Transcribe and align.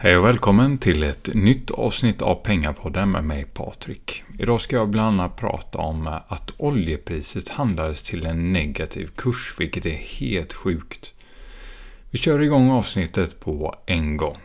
Hej 0.00 0.16
och 0.16 0.24
välkommen 0.24 0.78
till 0.78 1.02
ett 1.02 1.34
nytt 1.34 1.70
avsnitt 1.70 2.22
av 2.22 2.34
Pengapodden 2.34 3.10
med 3.10 3.24
mig 3.24 3.44
Patrik. 3.44 4.22
Idag 4.38 4.60
ska 4.60 4.76
jag 4.76 4.88
bland 4.88 5.20
annat 5.20 5.36
prata 5.36 5.78
om 5.78 6.06
att 6.28 6.50
oljepriset 6.56 7.48
handlades 7.48 8.02
till 8.02 8.26
en 8.26 8.52
negativ 8.52 9.10
kurs, 9.16 9.54
vilket 9.58 9.86
är 9.86 9.90
helt 9.90 10.52
sjukt. 10.52 11.12
Vi 12.10 12.18
kör 12.18 12.42
igång 12.42 12.70
avsnittet 12.70 13.40
på 13.40 13.74
en 13.86 14.16
gång. 14.16 14.38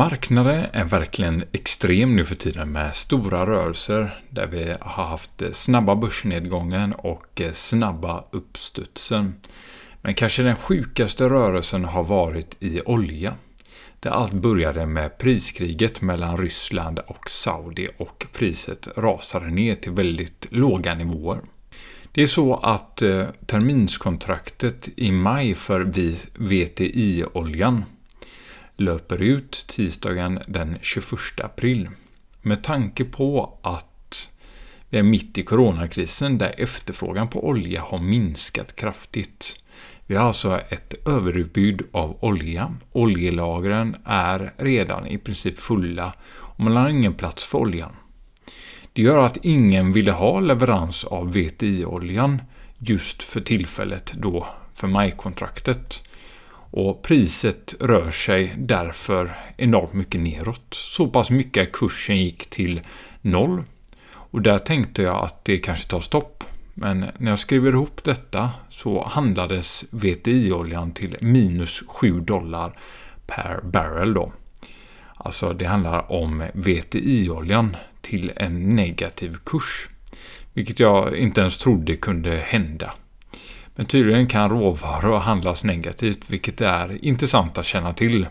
Marknaden 0.00 0.66
är 0.72 0.84
verkligen 0.84 1.44
extrem 1.52 2.16
nu 2.16 2.24
för 2.24 2.34
tiden 2.34 2.72
med 2.72 2.96
stora 2.96 3.46
rörelser 3.46 4.20
där 4.30 4.46
vi 4.46 4.74
har 4.80 5.04
haft 5.04 5.42
snabba 5.52 5.96
börsnedgången 5.96 6.92
och 6.92 7.42
snabba 7.52 8.24
uppstudsen. 8.30 9.34
Men 10.02 10.14
kanske 10.14 10.42
den 10.42 10.56
sjukaste 10.56 11.28
rörelsen 11.28 11.84
har 11.84 12.04
varit 12.04 12.56
i 12.60 12.80
olja. 12.80 13.34
Där 14.00 14.10
allt 14.10 14.32
började 14.32 14.86
med 14.86 15.18
priskriget 15.18 16.00
mellan 16.00 16.36
Ryssland 16.36 16.98
och 16.98 17.30
Saudi 17.30 17.88
och 17.98 18.26
priset 18.32 18.88
rasade 18.96 19.50
ner 19.50 19.74
till 19.74 19.92
väldigt 19.92 20.46
låga 20.50 20.94
nivåer. 20.94 21.40
Det 22.12 22.22
är 22.22 22.26
så 22.26 22.54
att 22.54 23.02
eh, 23.02 23.24
terminskontraktet 23.46 24.88
i 24.96 25.12
maj 25.12 25.54
för 25.54 25.80
VTI-oljan 26.34 27.84
löper 28.80 29.22
ut 29.22 29.64
tisdagen 29.68 30.40
den 30.46 30.78
21 30.80 31.40
april. 31.44 31.88
Med 32.42 32.64
tanke 32.64 33.04
på 33.04 33.58
att 33.62 34.30
vi 34.88 34.98
är 34.98 35.02
mitt 35.02 35.38
i 35.38 35.42
coronakrisen 35.42 36.38
där 36.38 36.54
efterfrågan 36.58 37.28
på 37.28 37.48
olja 37.48 37.80
har 37.82 37.98
minskat 37.98 38.76
kraftigt. 38.76 39.62
Vi 40.06 40.16
har 40.16 40.26
alltså 40.26 40.60
ett 40.68 41.08
överutbud 41.08 41.82
av 41.92 42.24
olja. 42.24 42.74
Oljelagren 42.92 43.96
är 44.04 44.52
redan 44.56 45.06
i 45.06 45.18
princip 45.18 45.60
fulla 45.60 46.14
och 46.30 46.60
man 46.60 46.76
har 46.76 46.88
ingen 46.88 47.14
plats 47.14 47.44
för 47.44 47.58
oljan. 47.58 47.92
Det 48.92 49.02
gör 49.02 49.18
att 49.18 49.44
ingen 49.44 49.92
ville 49.92 50.12
ha 50.12 50.40
leverans 50.40 51.04
av 51.04 51.32
VTI-oljan 51.32 52.42
just 52.78 53.22
för 53.22 53.40
tillfället 53.40 54.12
då 54.16 54.46
för 54.74 54.86
majkontraktet. 54.86 56.09
Och 56.70 57.02
priset 57.02 57.74
rör 57.80 58.10
sig 58.10 58.54
därför 58.58 59.36
enormt 59.56 59.92
mycket 59.92 60.20
neråt. 60.20 60.66
Så 60.74 61.06
pass 61.06 61.30
mycket 61.30 61.62
att 61.62 61.72
kursen 61.72 62.16
gick 62.16 62.50
till 62.50 62.80
noll. 63.20 63.64
Och 64.12 64.42
där 64.42 64.58
tänkte 64.58 65.02
jag 65.02 65.24
att 65.24 65.44
det 65.44 65.58
kanske 65.58 65.90
tar 65.90 66.00
stopp. 66.00 66.44
Men 66.74 67.06
när 67.18 67.30
jag 67.30 67.38
skriver 67.38 67.72
ihop 67.72 68.04
detta 68.04 68.50
så 68.68 69.04
handlades 69.04 69.84
VTI-oljan 69.90 70.92
till 70.92 71.16
minus 71.20 71.82
7 71.86 72.20
dollar 72.20 72.78
per 73.26 73.60
barrel 73.62 74.14
då. 74.14 74.32
Alltså 75.14 75.52
det 75.52 75.64
handlar 75.64 76.12
om 76.12 76.44
VTI-oljan 76.54 77.76
till 78.00 78.32
en 78.36 78.76
negativ 78.76 79.36
kurs. 79.46 79.88
Vilket 80.52 80.80
jag 80.80 81.16
inte 81.16 81.40
ens 81.40 81.58
trodde 81.58 81.96
kunde 81.96 82.36
hända. 82.36 82.92
Men 83.80 83.86
tydligen 83.86 84.26
kan 84.26 84.50
råvaror 84.50 85.18
handlas 85.18 85.64
negativt, 85.64 86.30
vilket 86.30 86.60
är 86.60 87.04
intressant 87.04 87.58
att 87.58 87.66
känna 87.66 87.92
till. 87.92 88.26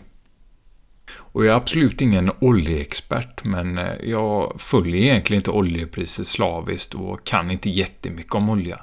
Och 1.12 1.44
jag 1.44 1.52
är 1.52 1.56
absolut 1.56 2.00
ingen 2.00 2.30
oljeexpert, 2.38 3.44
men 3.44 3.78
eh, 3.78 3.94
jag 4.02 4.60
följer 4.60 5.02
egentligen 5.02 5.40
inte 5.40 5.50
oljepriset 5.50 6.26
slaviskt 6.26 6.94
och 6.94 7.26
kan 7.26 7.50
inte 7.50 7.70
jättemycket 7.70 8.34
om 8.34 8.50
olja. 8.50 8.76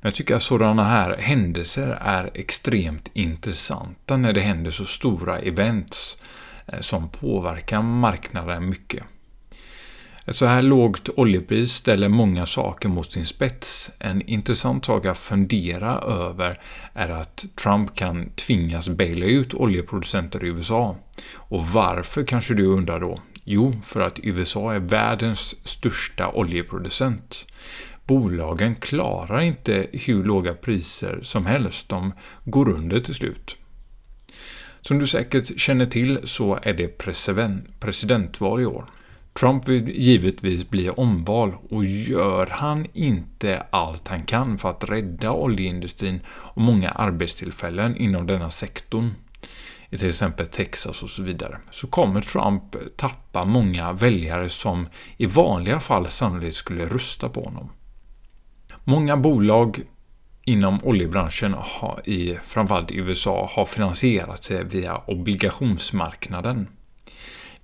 Men 0.00 0.08
jag 0.08 0.14
tycker 0.14 0.34
att 0.34 0.42
sådana 0.42 0.84
här 0.84 1.16
händelser 1.16 1.98
är 2.00 2.30
extremt 2.34 3.10
intressanta 3.12 4.16
när 4.16 4.32
det 4.32 4.40
händer 4.40 4.70
så 4.70 4.84
stora 4.84 5.38
events 5.38 6.18
eh, 6.66 6.80
som 6.80 7.08
påverkar 7.08 7.82
marknaden 7.82 8.68
mycket. 8.68 9.04
Ett 10.26 10.36
så 10.36 10.46
här 10.46 10.62
lågt 10.62 11.08
oljepris 11.16 11.72
ställer 11.72 12.08
många 12.08 12.46
saker 12.46 12.88
mot 12.88 13.12
sin 13.12 13.26
spets. 13.26 13.90
En 13.98 14.22
intressant 14.22 14.84
sak 14.84 15.06
att 15.06 15.18
fundera 15.18 15.98
över 15.98 16.60
är 16.92 17.08
att 17.08 17.44
Trump 17.54 17.94
kan 17.94 18.30
tvingas 18.30 18.88
baila 18.88 19.26
ut 19.26 19.54
oljeproducenter 19.54 20.44
i 20.44 20.48
USA. 20.48 20.96
Och 21.34 21.66
varför 21.66 22.24
kanske 22.24 22.54
du 22.54 22.66
undrar 22.66 23.00
då? 23.00 23.18
Jo, 23.44 23.72
för 23.84 24.00
att 24.00 24.20
USA 24.22 24.74
är 24.74 24.78
världens 24.78 25.68
största 25.68 26.28
oljeproducent. 26.28 27.46
Bolagen 28.06 28.74
klarar 28.74 29.40
inte 29.40 29.86
hur 29.92 30.24
låga 30.24 30.54
priser 30.54 31.18
som 31.22 31.46
helst, 31.46 31.88
de 31.88 32.12
går 32.44 32.68
under 32.68 33.00
till 33.00 33.14
slut. 33.14 33.56
Som 34.80 34.98
du 34.98 35.06
säkert 35.06 35.60
känner 35.60 35.86
till 35.86 36.18
så 36.24 36.58
är 36.62 36.74
det 36.74 36.98
presidentval 37.80 38.60
i 38.60 38.66
år. 38.66 38.84
Trump 39.40 39.68
vill 39.68 39.88
givetvis 39.88 40.70
bli 40.70 40.90
omval 40.90 41.54
och 41.70 41.84
gör 41.84 42.46
han 42.46 42.86
inte 42.92 43.66
allt 43.70 44.08
han 44.08 44.22
kan 44.22 44.58
för 44.58 44.70
att 44.70 44.90
rädda 44.90 45.32
oljeindustrin 45.32 46.20
och 46.28 46.62
många 46.62 46.90
arbetstillfällen 46.90 47.96
inom 47.96 48.26
denna 48.26 48.50
sektorn, 48.50 49.10
i 49.90 49.98
till 49.98 50.08
exempel 50.08 50.46
Texas 50.46 51.02
och 51.02 51.10
så 51.10 51.22
vidare, 51.22 51.58
så 51.70 51.86
kommer 51.86 52.20
Trump 52.20 52.76
tappa 52.96 53.44
många 53.44 53.92
väljare 53.92 54.48
som 54.48 54.88
i 55.16 55.26
vanliga 55.26 55.80
fall 55.80 56.08
sannolikt 56.08 56.56
skulle 56.56 56.86
rösta 56.86 57.28
på 57.28 57.44
honom. 57.44 57.70
Många 58.84 59.16
bolag 59.16 59.80
inom 60.44 60.80
oljebranschen 60.82 61.54
har 61.58 62.08
i 62.08 62.38
framförallt 62.44 62.90
i 62.90 62.96
USA 62.96 63.50
har 63.52 63.64
finansierat 63.64 64.44
sig 64.44 64.64
via 64.64 64.96
obligationsmarknaden 65.06 66.68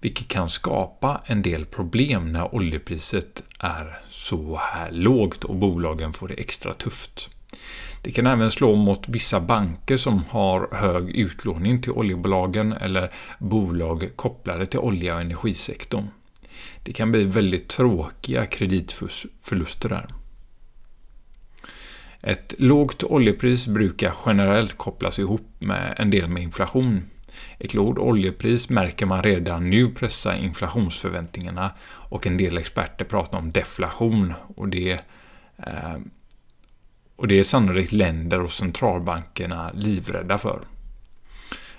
vilket 0.00 0.28
kan 0.28 0.48
skapa 0.48 1.20
en 1.26 1.42
del 1.42 1.64
problem 1.64 2.32
när 2.32 2.54
oljepriset 2.54 3.42
är 3.58 4.00
så 4.10 4.60
här 4.62 4.90
lågt 4.90 5.44
och 5.44 5.56
bolagen 5.56 6.12
får 6.12 6.28
det 6.28 6.34
extra 6.34 6.74
tufft. 6.74 7.28
Det 8.02 8.10
kan 8.10 8.26
även 8.26 8.50
slå 8.50 8.76
mot 8.76 9.08
vissa 9.08 9.40
banker 9.40 9.96
som 9.96 10.24
har 10.28 10.68
hög 10.72 11.10
utlåning 11.10 11.82
till 11.82 11.92
oljebolagen 11.92 12.72
eller 12.72 13.12
bolag 13.38 14.10
kopplade 14.16 14.66
till 14.66 14.78
olja 14.78 15.14
och 15.14 15.20
energisektorn. 15.20 16.06
Det 16.84 16.92
kan 16.92 17.12
bli 17.12 17.24
väldigt 17.24 17.68
tråkiga 17.68 18.46
kreditförluster 18.46 19.88
där. 19.88 20.06
Ett 22.22 22.54
lågt 22.58 23.02
oljepris 23.04 23.66
brukar 23.66 24.14
generellt 24.26 24.78
kopplas 24.78 25.18
ihop 25.18 25.46
med 25.58 25.94
en 25.98 26.10
del 26.10 26.28
med 26.28 26.42
inflation. 26.42 27.02
Ett 27.58 27.74
lågt 27.74 27.98
oljepris 27.98 28.70
märker 28.70 29.06
man 29.06 29.22
redan 29.22 29.70
nu 29.70 29.86
pressa 29.86 30.36
inflationsförväntningarna 30.36 31.70
och 31.82 32.26
en 32.26 32.36
del 32.36 32.58
experter 32.58 33.04
pratar 33.04 33.38
om 33.38 33.52
deflation 33.52 34.34
och 34.56 34.68
det, 34.68 34.92
eh, 35.56 35.98
och 37.16 37.28
det 37.28 37.38
är 37.38 37.44
sannolikt 37.44 37.92
länder 37.92 38.40
och 38.40 38.52
centralbankerna 38.52 39.70
livrädda 39.74 40.38
för. 40.38 40.60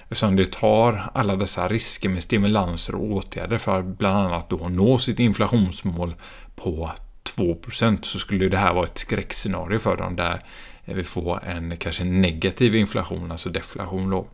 Eftersom 0.04 0.36
det 0.36 0.52
tar 0.52 1.10
alla 1.14 1.36
dessa 1.36 1.68
risker 1.68 2.10
med 2.10 2.24
stimulanser 2.24 2.96
och 2.96 3.12
åtgärder 3.12 3.58
för 3.58 3.80
att 3.80 3.86
bland 3.86 4.18
annat 4.18 4.50
då 4.50 4.70
nå 4.70 4.98
sitt 4.98 5.20
inflationsmål 5.20 6.16
på 6.56 6.92
2% 7.24 8.06
så 8.06 8.20
skulle 8.20 8.50
det 8.50 8.58
här 8.58 8.74
vara 8.74 8.86
ett 8.86 8.98
skräckscenario 8.98 9.80
för 9.80 9.98
dem 9.98 10.16
där 10.16 10.40
vi 10.86 11.04
får 11.04 11.44
en 11.44 11.78
kanske 11.78 12.04
negativ 12.04 12.76
inflation, 12.76 13.32
alltså 13.32 13.50
deflation 13.50 14.10
då. 14.10 14.28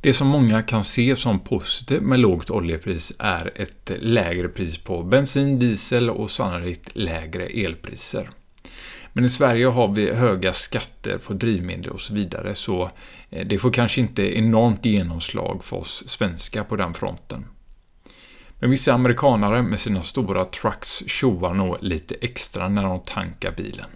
Det 0.00 0.12
som 0.12 0.28
många 0.28 0.62
kan 0.62 0.84
se 0.84 1.16
som 1.16 1.40
positivt 1.40 2.02
med 2.02 2.20
lågt 2.20 2.50
oljepris 2.50 3.12
är 3.18 3.52
ett 3.54 3.92
lägre 3.98 4.48
pris 4.48 4.78
på 4.78 5.02
bensin, 5.02 5.58
diesel 5.58 6.10
och 6.10 6.30
sannolikt 6.30 6.90
lägre 6.96 7.46
elpriser. 7.46 8.30
Men 9.12 9.24
i 9.24 9.28
Sverige 9.28 9.66
har 9.66 9.88
vi 9.88 10.14
höga 10.14 10.52
skatter 10.52 11.18
på 11.18 11.32
drivmedel 11.32 11.90
och 11.90 12.00
så 12.00 12.14
vidare 12.14 12.54
så 12.54 12.90
eh, 13.30 13.46
det 13.46 13.58
får 13.58 13.70
kanske 13.70 14.00
inte 14.00 14.38
enormt 14.38 14.84
genomslag 14.84 15.64
för 15.64 15.76
oss 15.76 16.04
svenskar 16.08 16.64
på 16.64 16.76
den 16.76 16.94
fronten. 16.94 17.46
Men 18.58 18.70
vissa 18.70 18.92
amerikanare 18.92 19.62
med 19.62 19.80
sina 19.80 20.02
stora 20.02 20.44
trucks 20.44 21.02
tjoar 21.06 21.54
nog 21.54 21.76
lite 21.80 22.14
extra 22.20 22.68
när 22.68 22.82
de 22.82 23.00
tankar 23.00 23.54
bilen. 23.56 23.90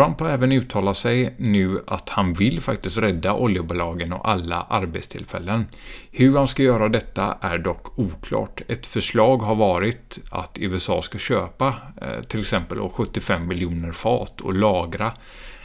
Trump 0.00 0.20
har 0.20 0.28
även 0.28 0.52
uttalat 0.52 0.96
sig 0.96 1.34
nu 1.36 1.80
att 1.86 2.08
han 2.08 2.34
vill 2.34 2.60
faktiskt 2.60 2.98
rädda 2.98 3.34
oljebolagen 3.34 4.12
och 4.12 4.28
alla 4.28 4.66
arbetstillfällen. 4.68 5.66
Hur 6.10 6.36
han 6.36 6.48
ska 6.48 6.62
göra 6.62 6.88
detta 6.88 7.36
är 7.40 7.58
dock 7.58 7.98
oklart. 7.98 8.62
Ett 8.68 8.86
förslag 8.86 9.38
har 9.38 9.54
varit 9.54 10.18
att 10.30 10.58
USA 10.60 11.02
ska 11.02 11.18
köpa 11.18 11.74
eh, 12.02 12.20
till 12.22 12.40
exempel 12.40 12.88
75 12.88 13.48
miljoner 13.48 13.92
fat 13.92 14.40
och 14.40 14.54
lagra, 14.54 15.12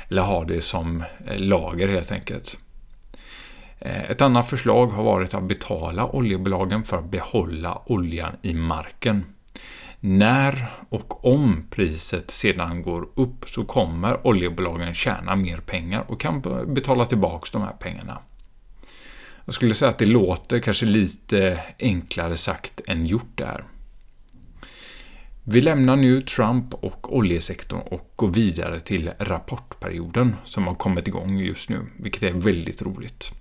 eller 0.10 0.22
ha 0.22 0.44
det 0.44 0.62
som 0.62 1.04
eh, 1.28 1.38
lager 1.38 1.88
helt 1.88 2.12
enkelt. 2.12 2.58
Eh, 3.80 4.12
ett 4.12 4.22
annat 4.22 4.50
förslag 4.50 4.88
har 4.88 5.04
varit 5.04 5.34
att 5.34 5.44
betala 5.44 6.06
oljebolagen 6.06 6.84
för 6.84 6.98
att 6.98 7.12
behålla 7.12 7.82
oljan 7.86 8.36
i 8.42 8.54
marken. 8.54 9.24
När 10.08 10.68
och 10.90 11.26
om 11.26 11.68
priset 11.70 12.32
sedan 12.32 12.82
går 12.82 13.10
upp 13.16 13.50
så 13.50 13.66
kommer 13.66 14.28
oljebolagen 14.28 14.94
tjäna 14.94 15.36
mer 15.36 15.58
pengar 15.58 16.06
och 16.08 16.22
kan 16.22 16.42
betala 16.68 17.06
tillbaka 17.06 17.48
de 17.52 17.62
här 17.62 17.74
pengarna. 17.80 18.20
Jag 19.46 19.56
skulle 19.56 19.74
säga 19.74 19.90
att 19.90 19.98
det 19.98 20.06
låter 20.06 20.60
kanske 20.60 20.86
lite 20.86 21.60
enklare 21.80 22.38
sagt 22.38 22.82
än 22.88 23.06
gjort 23.06 23.38
där. 23.38 23.64
Vi 25.44 25.62
lämnar 25.62 25.96
nu 25.96 26.22
Trump 26.22 26.74
och 26.74 27.18
oljesektorn 27.18 27.80
och 27.80 28.14
går 28.16 28.30
vidare 28.30 28.80
till 28.80 29.12
rapportperioden 29.20 30.36
som 30.44 30.68
har 30.68 30.76
kommit 30.76 31.08
igång 31.08 31.38
just 31.38 31.70
nu, 31.70 31.80
vilket 31.98 32.24
är 32.24 32.34
väldigt 32.34 32.82
roligt. 32.82 33.32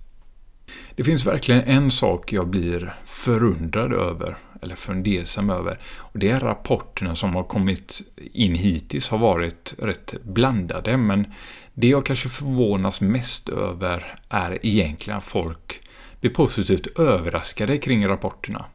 Det 0.95 1.03
finns 1.03 1.25
verkligen 1.25 1.61
en 1.61 1.91
sak 1.91 2.33
jag 2.33 2.47
blir 2.47 2.95
förundrad 3.05 3.93
över, 3.93 4.37
eller 4.65 4.75
fundersam 4.75 5.49
över, 5.49 5.79
och 5.95 6.19
det 6.19 6.29
är 6.29 6.39
rapporterna 6.39 7.15
som 7.15 7.35
har 7.35 7.43
kommit 7.43 8.01
in 8.33 8.55
hittills 8.55 9.09
har 9.09 9.17
varit 9.17 9.75
rätt 9.77 10.15
blandade, 10.23 10.97
men 10.97 11.33
det 11.73 11.87
jag 11.87 12.05
kanske 12.05 12.29
förvånas 12.29 13.01
mest 13.01 13.49
över 13.49 14.19
är 14.29 14.65
egentligen 14.65 15.17
att 15.17 15.23
folk 15.23 15.81
blir 16.19 16.31
positivt 16.31 16.99
överraskade 16.99 17.77
kring 17.77 18.07
rapporterna. 18.07 18.65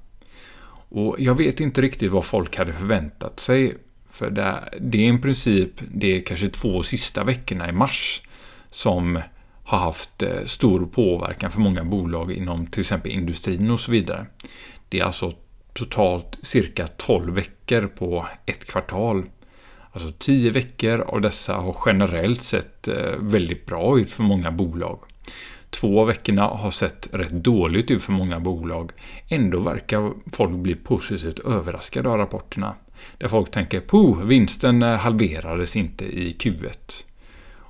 Och 0.88 1.16
jag 1.18 1.34
vet 1.34 1.60
inte 1.60 1.80
riktigt 1.80 2.12
vad 2.12 2.24
folk 2.24 2.56
hade 2.56 2.72
förväntat 2.72 3.40
sig. 3.40 3.76
För 4.12 4.30
det, 4.30 4.98
är 4.98 5.14
i 5.14 5.18
princip 5.18 5.70
de 5.88 6.20
kanske 6.20 6.48
två 6.48 6.82
sista 6.82 7.24
veckorna 7.24 7.68
i 7.68 7.72
mars 7.72 8.22
som 8.70 9.22
har 9.64 9.78
haft 9.78 10.22
eh, 10.22 10.44
stor 10.46 10.86
påverkan 10.86 11.50
för 11.50 11.60
många 11.60 11.84
bolag 11.84 12.32
inom 12.32 12.66
till 12.66 12.80
exempel 12.80 13.12
industrin 13.12 13.70
och 13.70 13.80
så 13.80 13.90
vidare. 13.90 14.26
Det 14.88 15.00
är 15.00 15.04
alltså 15.04 15.32
totalt 15.72 16.38
cirka 16.42 16.86
12 16.86 17.34
veckor 17.34 17.86
på 17.86 18.26
ett 18.46 18.70
kvartal. 18.70 19.24
Alltså 19.92 20.10
10 20.18 20.50
veckor 20.50 21.00
av 21.00 21.20
dessa 21.20 21.54
har 21.54 21.76
generellt 21.86 22.42
sett 22.42 22.88
eh, 22.88 23.12
väldigt 23.18 23.66
bra 23.66 23.98
ut 23.98 24.12
för 24.12 24.22
många 24.22 24.50
bolag. 24.50 24.98
Två 25.70 26.00
av 26.00 26.06
veckorna 26.06 26.42
har 26.42 26.70
sett 26.70 27.08
rätt 27.12 27.30
dåligt 27.30 27.90
ut 27.90 28.02
för 28.02 28.12
många 28.12 28.40
bolag. 28.40 28.92
Ändå 29.28 29.60
verkar 29.60 30.12
folk 30.32 30.50
bli 30.50 30.74
positivt 30.74 31.38
överraskade 31.38 32.08
av 32.08 32.16
rapporterna. 32.18 32.74
Där 33.18 33.28
folk 33.28 33.50
tänker 33.50 33.80
”puh, 33.80 34.24
vinsten 34.24 34.82
eh, 34.82 34.96
halverades 34.96 35.76
inte 35.76 36.04
i 36.04 36.36
Q1. 36.38 37.04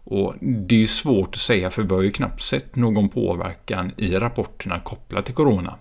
Och 0.05 0.35
Det 0.41 0.75
är 0.75 0.79
ju 0.81 0.87
svårt 0.87 1.29
att 1.29 1.41
säga 1.41 1.70
för 1.70 1.82
vi 1.82 1.94
har 1.94 2.02
ju 2.02 2.11
knappt 2.11 2.43
sett 2.43 2.76
någon 2.76 3.08
påverkan 3.08 3.93
i 3.97 4.14
rapporterna 4.17 4.81
kopplat 4.81 5.26
till 5.26 5.35
Corona. 5.35 5.75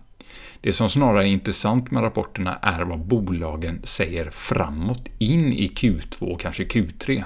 Det 0.61 0.73
som 0.73 0.89
snarare 0.89 1.23
är 1.27 1.31
intressant 1.31 1.91
med 1.91 2.03
rapporterna 2.03 2.55
är 2.55 2.81
vad 2.81 2.99
bolagen 2.99 3.81
säger 3.83 4.29
framåt 4.29 5.09
in 5.17 5.53
i 5.53 5.67
Q2 5.67 6.23
och 6.23 6.39
kanske 6.39 6.63
Q3. 6.63 7.23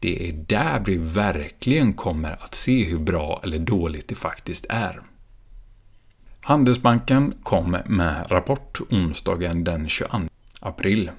Det 0.00 0.28
är 0.28 0.32
där 0.32 0.82
vi 0.86 0.96
verkligen 0.96 1.92
kommer 1.92 2.32
att 2.32 2.54
se 2.54 2.84
hur 2.84 2.98
bra 2.98 3.40
eller 3.44 3.58
dåligt 3.58 4.08
det 4.08 4.14
faktiskt 4.14 4.66
är. 4.68 5.00
Handelsbanken 6.40 7.34
kom 7.42 7.76
med 7.86 8.26
rapport 8.28 8.80
onsdagen 8.90 9.64
den 9.64 9.88
22 9.88 10.18
april. 10.60 11.10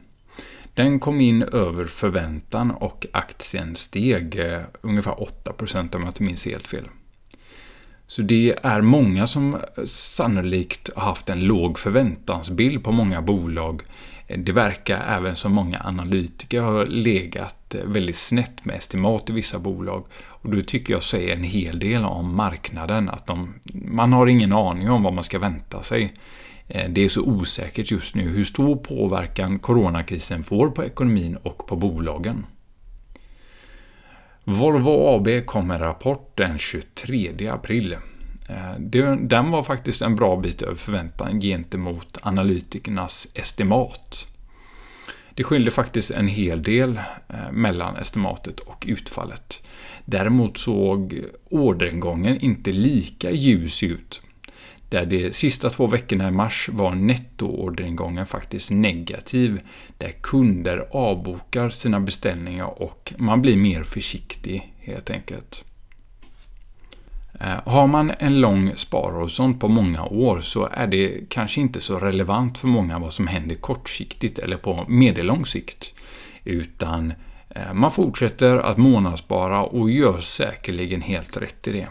Den 0.74 1.00
kom 1.00 1.22
in 1.22 1.44
över 1.44 1.86
förväntan 1.86 2.72
och 2.72 3.06
aktien 3.14 3.76
steg 3.76 4.40
eh, 4.40 4.62
ungefär 4.82 5.12
8% 5.12 5.96
om 5.96 6.02
jag 6.02 6.10
inte 6.10 6.24
minns 6.24 6.46
helt 6.46 6.68
fel. 6.68 6.86
Så 8.10 8.22
det 8.22 8.56
är 8.64 8.82
många 8.82 9.28
som 9.28 9.58
sannolikt 9.86 10.90
har 10.96 11.06
haft 11.06 11.30
en 11.30 11.40
låg 11.40 11.80
förväntansbild 11.80 12.84
på 12.84 12.92
många 12.92 13.22
bolag 13.22 13.82
det 14.38 14.52
verkar 14.52 15.18
även 15.18 15.36
som 15.36 15.54
många 15.54 15.82
analytiker 15.84 16.62
har 16.62 16.86
legat 16.86 17.76
väldigt 17.86 18.16
snett 18.16 18.66
med 18.66 18.76
estimat 18.76 19.30
i 19.30 19.34
vissa 19.34 19.60
bolag. 19.60 20.06
Och 20.22 20.50
det 20.56 20.62
tycker 20.62 20.94
jag 20.94 21.04
säger 21.04 21.36
en 21.36 21.44
hel 21.44 21.80
del 21.80 22.06
om 22.06 22.36
marknaden. 22.36 23.10
Att 23.10 23.28
de, 23.28 23.54
man 23.74 24.14
har 24.14 24.28
ingen 24.28 24.54
aning 24.54 24.90
om 24.90 25.04
vad 25.04 25.14
man 25.14 25.24
ska 25.24 25.40
vänta 25.40 25.84
sig. 25.84 26.14
Eh, 26.68 26.90
det 26.90 27.06
är 27.06 27.10
så 27.10 27.22
osäkert 27.22 27.92
just 27.92 28.16
nu 28.16 28.30
hur 28.30 28.46
stor 28.46 28.76
påverkan 28.76 29.60
coronakrisen 29.60 30.44
får 30.44 30.70
på 30.70 30.84
ekonomin 30.84 31.36
och 31.36 31.68
på 31.68 31.76
bolagen. 31.76 32.46
Volvo 34.50 35.16
AB 35.16 35.46
kom 35.46 35.68
med 35.68 35.82
rapport 35.82 36.38
den 36.38 36.58
23 36.58 37.48
april. 37.48 37.94
Eh, 38.50 38.80
den 39.20 39.52
var 39.52 39.64
faktiskt 39.64 40.02
en 40.02 40.16
bra 40.16 40.38
bit 40.38 40.62
över 40.62 40.76
förväntan 40.76 41.42
gentemot 41.42 42.18
analytikernas 42.22 43.28
estimat. 43.34 44.28
Det 45.34 45.44
skilde 45.44 45.72
faktiskt 45.72 46.12
en 46.12 46.28
hel 46.28 46.64
del 46.64 46.98
eh, 47.28 47.52
mellan 47.52 47.96
estimatet 47.98 48.60
och 48.60 48.86
utfallet. 48.88 49.64
Däremot 50.06 50.58
såg 50.58 51.22
orderingången 51.50 52.40
inte 52.40 52.72
lika 52.72 53.32
ljus 53.32 53.84
ut. 53.84 54.22
Där 54.90 55.06
de 55.06 55.34
sista 55.34 55.70
två 55.70 55.88
veckorna 55.88 56.28
i 56.28 56.32
mars 56.32 56.70
var 56.70 56.96
nettoorderingången 56.96 58.26
faktiskt 58.26 58.72
negativ. 58.72 59.62
Där 59.98 60.12
kunder 60.22 60.88
avbokar 60.92 61.70
sina 61.70 62.00
beställningar 62.00 62.82
och 62.82 63.14
man 63.18 63.42
blir 63.42 63.58
mer 63.58 63.84
försiktig 63.84 64.74
helt 64.80 65.10
enkelt. 65.10 65.66
Eh, 67.40 67.60
har 67.66 67.88
man 67.88 68.12
en 68.20 68.42
lång 68.42 68.74
sparhorisont 68.76 69.60
på 69.60 69.68
många 69.68 70.06
år 70.06 70.42
så 70.42 70.70
är 70.72 70.88
det 70.88 71.30
kanske 71.30 71.62
inte 71.62 71.82
så 71.82 72.00
relevant 72.00 72.58
för 72.58 72.68
många 72.68 73.00
vad 73.00 73.14
som 73.14 73.28
händer 73.28 73.56
kortsiktigt 73.56 74.40
eller 74.40 74.58
på 74.58 74.86
medellång 74.88 75.46
sikt. 75.46 75.94
Utan 76.44 77.14
eh, 77.50 77.74
man 77.74 77.92
fortsätter 77.92 78.56
att 78.56 78.78
månadsspara 78.78 79.64
och 79.64 79.92
gör 79.92 80.20
säkerligen 80.20 81.02
helt 81.02 81.38
rätt 81.38 81.68
i 81.68 81.72
det. 81.72 81.88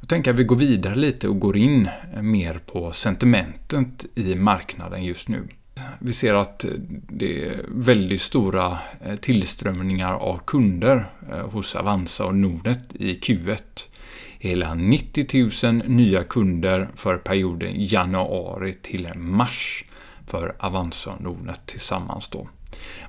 Jag 0.00 0.08
tänker 0.08 0.30
att 0.30 0.38
vi 0.38 0.44
går 0.44 0.56
vidare 0.56 0.94
lite 0.94 1.28
och 1.28 1.40
går 1.40 1.56
in 1.56 1.88
mer 2.22 2.60
på 2.66 2.92
sentimentet 2.92 4.06
i 4.14 4.34
marknaden 4.34 5.04
just 5.04 5.28
nu. 5.28 5.48
Vi 5.98 6.12
ser 6.12 6.34
att 6.34 6.64
det 7.08 7.44
är 7.44 7.64
väldigt 7.68 8.22
stora 8.22 8.78
eh, 9.04 9.16
tillströmningar 9.16 10.12
av 10.12 10.38
kunder 10.46 11.04
eh, 11.30 11.48
hos 11.50 11.74
Avanza 11.74 12.26
och 12.26 12.34
Nordnet 12.34 12.94
i 12.94 13.18
Q1 13.18 13.58
hela 14.38 14.74
90 14.74 15.64
000 15.64 15.82
nya 15.86 16.24
kunder 16.24 16.88
för 16.94 17.16
perioden 17.16 17.72
januari 17.76 18.74
till 18.82 19.08
mars 19.14 19.84
för 20.26 20.54
Avanza 20.58 21.10
och 21.10 21.22
Nordnet 21.22 21.66
tillsammans 21.66 22.28
då. 22.28 22.48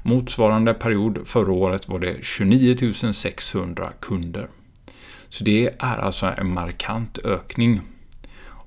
Motsvarande 0.04 0.74
period 0.74 1.20
förra 1.26 1.52
året 1.52 1.88
var 1.88 2.00
det 2.00 2.16
29 2.22 3.14
600 3.14 3.90
kunder. 4.00 4.48
Så 5.32 5.44
det 5.44 5.70
är 5.80 5.98
alltså 5.98 6.34
en 6.38 6.54
markant 6.54 7.18
ökning. 7.18 7.82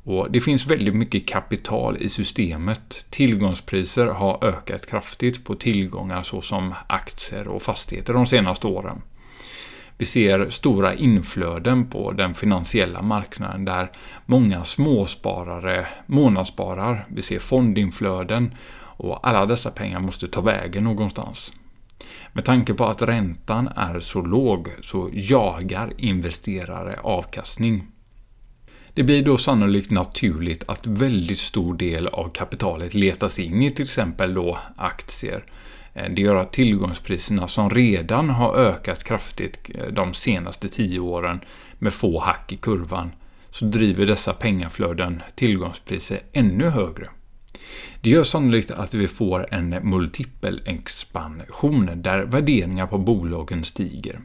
Och 0.06 0.30
Det 0.30 0.40
finns 0.40 0.66
väldigt 0.66 0.94
mycket 0.94 1.28
kapital 1.28 1.97
i 1.97 2.09
systemet. 2.09 3.06
Tillgångspriser 3.11 4.06
har 4.06 4.44
ökat 4.44 4.87
kraftigt 4.87 5.44
på 5.44 5.54
tillgångar 5.54 6.23
såsom 6.23 6.75
aktier 6.87 7.49
och 7.49 7.62
fastigheter 7.62 8.12
de 8.12 8.26
senaste 8.26 8.66
åren. 8.66 9.02
Vi 9.99 10.06
ser 10.06 10.50
stora 10.50 10.94
inflöden 10.94 11.90
på 11.90 12.12
den 12.12 12.35
finansiella 12.35 13.02
marknaden 13.02 13.64
där 13.64 13.90
många 14.26 14.64
småsparare 14.64 15.87
månadssparar. 16.06 17.06
Vi 17.09 17.23
ser 17.23 17.38
fondinflöden 17.38 18.54
och 18.97 19.28
alla 19.28 19.47
dessa 19.47 19.71
pengar 19.71 20.00
måste 20.00 20.28
ta 20.28 20.40
vägen 20.40 20.85
någonstans. 20.85 21.52
Med 22.32 22.44
tanke 22.44 22.74
på 22.74 22.84
att 22.84 23.02
räntan 23.02 23.68
är 23.76 24.00
så 24.00 24.22
låg 24.22 24.68
så 24.82 25.10
jagar 25.12 25.92
investerare 25.96 26.98
avkastning. 27.02 27.86
Det 28.94 29.02
blir 29.02 29.24
då 29.24 29.36
sannolikt 29.36 29.90
naturligt 29.90 30.68
att 30.68 30.86
väldigt 30.86 31.38
stor 31.38 31.74
del 31.74 32.06
av 32.06 32.28
kapitalet 32.28 32.94
letas 32.94 33.38
in 33.38 33.62
i 33.62 33.70
till 33.70 33.84
exempel 33.84 34.34
då 34.34 34.58
aktier 34.76 35.44
eh, 35.94 36.10
det 36.10 36.22
gör 36.22 36.36
att 36.36 36.52
tillgångspriserna 36.52 37.48
som 37.48 37.70
redan 37.70 38.30
har 38.30 38.54
ökat 38.54 39.04
kraftigt 39.04 39.70
eh, 39.74 39.86
de 39.86 40.14
senaste 40.14 40.68
tio 40.68 41.00
åren 41.00 41.40
med 41.78 41.92
få 41.92 42.20
hack 42.20 42.52
i 42.52 42.56
kurvan 42.56 43.10
så 43.50 43.64
driver 43.64 44.06
dessa 44.06 44.32
pengaflöden 44.32 45.22
tillgångspriser 45.34 46.20
ännu 46.32 46.68
högre. 46.68 47.08
Det 48.00 48.11
gör 48.11 48.25
sannolikt 48.25 48.71
att 48.71 48.94
vi 48.94 49.09
får 49.09 49.54
en 49.54 49.68
multipelexpansion 49.68 52.02
där 52.02 52.18
värderingar 52.18 52.87
på 52.87 52.99
bolagen 52.99 53.64
stiger. 53.64 54.21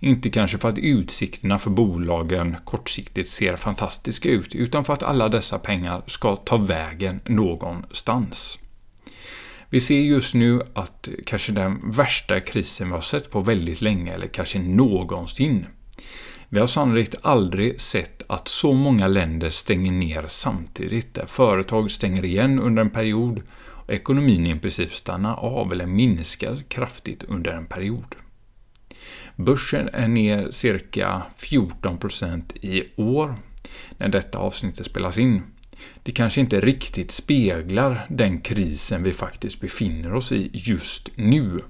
Inte 0.00 0.30
kanske 0.30 0.58
för 0.58 0.68
att 0.68 0.78
utsikterna 0.78 1.58
för 1.58 1.70
bolagen 1.70 2.56
kortsiktigt 2.64 3.28
ser 3.28 3.56
fantastiska 3.56 4.28
ut, 4.28 4.54
utan 4.54 4.84
för 4.84 4.92
att 4.92 5.02
alla 5.02 5.28
dessa 5.28 5.58
pengar 5.58 6.02
ska 6.06 6.36
ta 6.36 6.56
vägen 6.56 7.20
någonstans. 7.24 8.58
Vi 9.68 9.80
ser 9.80 10.00
just 10.00 10.34
nu 10.34 10.62
att 10.74 11.08
kanske 11.26 11.52
den 11.52 11.90
värsta 11.90 12.40
krisen 12.40 12.88
vi 12.88 12.94
har 12.94 13.00
sett 13.00 13.30
på 13.30 13.40
väldigt 13.40 13.80
länge, 13.80 14.12
eller 14.12 14.26
kanske 14.26 14.58
någonsin. 14.58 15.66
Vi 16.54 16.60
har 16.60 16.66
sannolikt 16.66 17.14
aldrig 17.22 17.80
sett 17.80 18.22
att 18.26 18.48
så 18.48 18.72
många 18.72 19.08
länder 19.08 19.50
stänger 19.50 19.92
ner 19.92 20.24
samtidigt, 20.28 21.14
där 21.14 21.26
företag 21.26 21.90
stänger 21.90 22.24
igen 22.24 22.58
under 22.58 22.82
en 22.82 22.90
period 22.90 23.42
och 23.58 23.90
ekonomin 23.90 24.46
i 24.46 24.58
princip 24.58 24.94
stannar 24.94 25.34
av 25.34 25.72
eller 25.72 25.86
minskar 25.86 26.62
kraftigt 26.68 27.24
under 27.24 27.52
en 27.52 27.66
period. 27.66 28.14
Börsen 29.36 29.88
är 29.92 30.08
ner 30.08 30.50
cirka 30.50 31.22
14% 31.38 32.56
i 32.56 32.84
år 32.96 33.34
när 33.98 34.08
detta 34.08 34.38
avsnittet 34.38 34.86
spelas 34.86 35.18
in. 35.18 35.42
Det 36.02 36.12
kanske 36.12 36.40
inte 36.40 36.60
riktigt 36.60 37.10
speglar 37.10 38.06
den 38.08 38.40
krisen 38.40 39.02
vi 39.02 39.12
faktiskt 39.12 39.60
befinner 39.60 40.14
oss 40.14 40.32
i 40.32 40.50
just 40.52 41.10
nu. 41.14 41.60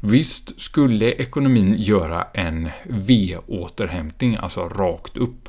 Visst 0.00 0.60
skulle 0.60 1.12
ekonomin 1.12 1.74
göra 1.78 2.26
en 2.34 2.70
V-återhämtning, 2.84 4.36
alltså 4.36 4.68
rakt 4.68 5.16
upp, 5.16 5.48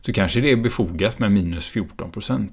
så 0.00 0.12
kanske 0.12 0.40
det 0.40 0.50
är 0.50 0.56
befogat 0.56 1.18
med 1.18 1.32
minus 1.32 1.74
14%. 1.74 2.48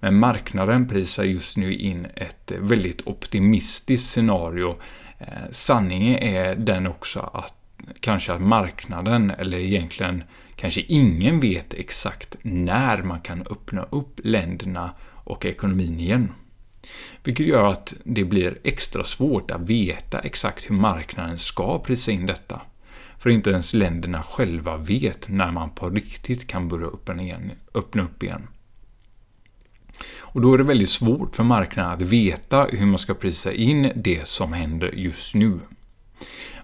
Men 0.00 0.18
marknaden 0.18 0.88
prisar 0.88 1.24
just 1.24 1.56
nu 1.56 1.74
in 1.74 2.06
ett 2.14 2.52
väldigt 2.58 3.06
optimistiskt 3.06 4.08
scenario. 4.08 4.76
Eh, 5.18 5.26
sanningen 5.50 6.18
är 6.18 6.54
den 6.54 6.86
också 6.86 7.20
att 7.20 7.54
kanske 8.00 8.32
att 8.32 8.40
marknaden, 8.40 9.30
eller 9.30 9.58
egentligen 9.58 10.24
kanske 10.56 10.80
ingen 10.80 11.40
vet 11.40 11.74
exakt 11.74 12.36
när 12.42 13.02
man 13.02 13.20
kan 13.20 13.46
öppna 13.50 13.82
upp 13.82 14.20
länderna 14.24 14.90
och 15.24 15.46
ekonomin 15.46 16.00
igen. 16.00 16.32
Vilket 17.24 17.46
gör 17.46 17.64
att 17.64 17.94
det 18.04 18.24
blir 18.24 18.58
extra 18.62 19.04
svårt 19.04 19.50
att 19.50 19.60
veta 19.60 20.18
exakt 20.18 20.70
hur 20.70 20.74
marknaden 20.74 21.38
ska 21.38 21.78
prisa 21.78 22.12
in 22.12 22.26
detta. 22.26 22.60
För 23.18 23.30
inte 23.30 23.50
ens 23.50 23.74
länderna 23.74 24.22
själva 24.22 24.76
vet 24.76 25.28
när 25.28 25.50
man 25.50 25.70
på 25.70 25.90
riktigt 25.90 26.46
kan 26.46 26.68
börja 26.68 26.86
öppna, 26.86 27.22
upp 27.72 28.22
igen. 28.22 28.46
Och 30.18 30.40
då 30.40 30.54
är 30.54 30.58
det 30.58 30.64
väldigt 30.64 30.88
svårt 30.88 31.36
för 31.36 31.44
marknaden 31.44 31.92
att 31.92 32.02
veta 32.02 32.64
hur 32.64 32.86
man 32.86 32.98
ska 32.98 33.14
prisa 33.14 33.52
in 33.52 33.92
det 33.94 34.28
som 34.28 34.52
händer 34.52 34.92
just 34.96 35.34
nu. 35.34 35.60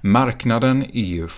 Marknaden 0.01 0.83
är 0.83 1.05
ju 1.05 1.29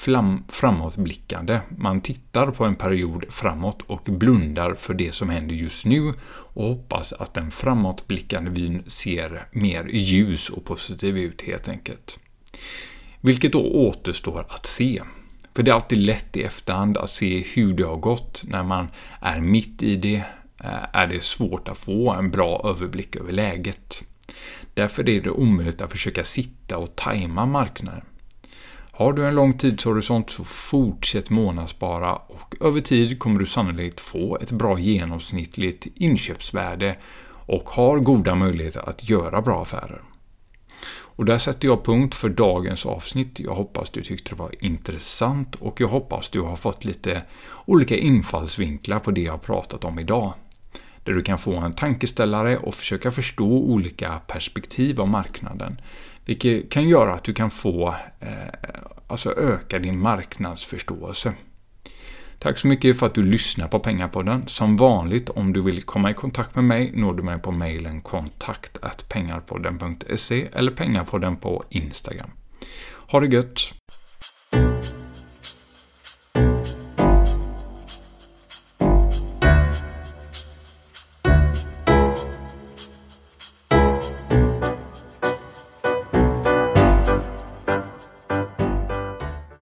framåtblickande. 0.49 1.61
Man 1.77 2.01
tittar 2.01 2.51
på 2.51 2.65
en 2.65 2.75
period 2.75 3.25
framåt 3.29 3.83
och 3.87 4.03
blundar 4.05 4.75
för 4.75 4.95
det 4.95 5.15
som 5.15 5.31
händer 5.31 5.55
just 5.55 5.87
nu 5.87 6.13
och 6.55 6.65
hoppas 6.65 7.13
att 7.13 7.35
den 7.35 7.51
framåtblickande 7.51 8.51
vyn 8.51 8.83
ser 8.87 9.49
mer 9.53 9.85
ljus 9.85 10.51
och 10.51 10.65
positiv 10.65 11.19
ut 11.19 11.43
helt 11.43 11.69
enkelt. 11.69 12.21
Vilket 13.21 13.53
då 13.53 13.61
återstår 13.61 14.47
att 14.49 14.67
se. 14.67 15.03
För 15.55 15.63
det 15.63 15.71
är 15.71 15.75
alltid 15.75 15.99
lätt 15.99 16.37
i 16.37 16.43
efterhand 16.43 16.97
att 16.97 17.11
se 17.11 17.45
hur 17.55 17.75
det 17.75 17.83
har 17.83 17.97
gått. 17.97 18.45
När 18.47 18.63
man 18.63 18.89
är 19.21 19.41
mitt 19.41 19.83
i 19.83 19.97
det 19.97 20.23
eh, 20.65 20.85
är 20.93 21.07
det 21.07 21.25
svårt 21.25 21.69
att 21.69 21.79
få 21.79 22.11
en 22.11 22.31
bra 22.31 22.63
överblick 22.65 23.17
över 23.17 23.33
läget. 23.33 24.03
Därför 24.75 25.09
är 25.09 25.21
det 25.21 25.31
omöjligt 25.31 25.81
att 25.81 25.91
försöka 25.91 26.25
sitta 26.25 26.79
och 26.79 26.97
tajma 26.97 27.47
marknaden. 27.47 28.05
Har 29.01 29.13
du 29.13 29.27
en 29.27 29.35
lång 29.35 29.53
tidshorisont 29.53 30.31
så 30.31 30.45
fortsätt 30.45 31.31
månadsspara 31.31 32.17
och 32.17 32.55
över 32.61 32.81
tid 32.81 33.19
kommer 33.19 33.41
du 33.41 33.47
sannolikt 33.47 34.01
få 34.01 34.39
ett 34.39 34.51
bra 34.51 34.79
genomsnittligt 34.79 35.87
inköpsvärde 35.95 36.97
och 37.47 37.69
har 37.69 37.99
goda 37.99 38.35
möjligheter 38.35 38.89
att 38.89 39.11
göra 39.11 39.43
bra 39.43 39.63
affärer. 39.63 40.03
Och 40.93 41.25
där 41.25 41.39
sätter 41.39 41.69
jag 41.69 41.85
punkt 41.85 42.15
för 42.15 42.29
dagens 42.29 42.87
avsnitt. 42.87 43.41
Jag 43.41 43.55
hoppas 43.55 43.91
du 43.91 44.03
tyckte 44.03 44.31
det 44.31 44.39
var 44.39 44.65
intressant 44.65 45.55
och 45.55 45.81
jag 45.81 45.89
hoppas 45.89 46.31
du 46.31 46.41
har 46.41 46.57
fått 46.57 46.85
lite 46.85 47.23
olika 47.67 47.97
infallsvinklar 47.97 48.99
på 48.99 49.11
det 49.11 49.23
jag 49.23 49.43
pratat 49.43 49.85
om 49.85 49.99
idag. 49.99 50.33
Där 51.05 51.13
du 51.13 51.23
kan 51.23 51.39
få 51.39 51.57
en 51.57 51.73
tankeställare 51.73 52.57
och 52.57 52.75
försöka 52.75 53.11
förstå 53.11 53.49
olika 53.49 54.21
perspektiv 54.27 55.01
av 55.01 55.09
marknaden. 55.09 55.81
Vilket 56.31 56.71
kan 56.71 56.89
göra 56.89 57.13
att 57.13 57.25
du 57.25 57.35
kan 57.35 57.51
få, 57.51 57.95
eh, 58.21 58.29
alltså 59.07 59.33
öka 59.33 59.79
din 59.79 59.99
marknadsförståelse. 59.99 61.33
Tack 62.39 62.59
så 62.59 62.67
mycket 62.67 62.99
för 62.99 63.07
att 63.07 63.15
du 63.15 63.23
lyssnar 63.23 63.69
på 63.69 63.79
Pengarpodden. 63.79 64.47
Som 64.47 64.77
vanligt, 64.77 65.31
om 65.31 65.53
du 65.53 65.63
vill 65.63 65.83
komma 65.83 66.11
i 66.11 66.15
kontakt 66.15 66.55
med 66.55 66.65
mig 66.65 66.93
når 66.95 67.15
du 67.15 67.23
mig 67.23 67.39
på 67.39 67.51
mejlen 67.51 68.01
kontakt 68.01 68.79
pengarpodden.se 69.09 70.49
eller 70.53 70.73
pengarpodden 70.73 71.37
på 71.37 71.65
Instagram. 71.71 72.31
Ha 73.11 73.21
det 73.21 73.27
gött! 73.27 73.75